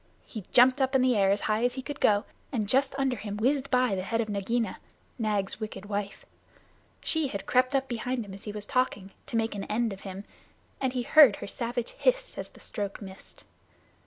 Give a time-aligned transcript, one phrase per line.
[0.25, 3.15] He jumped up in the air as high as he could go, and just under
[3.17, 4.79] him whizzed by the head of Nagaina,
[5.19, 6.25] Nag's wicked wife.
[7.01, 10.01] She had crept up behind him as he was talking, to make an end of
[10.01, 10.23] him.
[10.81, 13.43] He heard her savage hiss as the stroke missed.